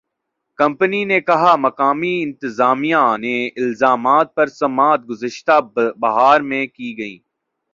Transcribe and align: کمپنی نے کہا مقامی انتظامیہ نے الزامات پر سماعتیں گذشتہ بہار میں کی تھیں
کمپنی 0.59 1.03
نے 1.05 1.19
کہا 1.21 1.55
مقامی 1.57 2.13
انتظامیہ 2.23 3.05
نے 3.19 3.35
الزامات 3.57 4.35
پر 4.35 4.47
سماعتیں 4.51 5.07
گذشتہ 5.09 5.59
بہار 5.99 6.39
میں 6.41 6.65
کی 6.67 6.89
تھیں 6.95 7.17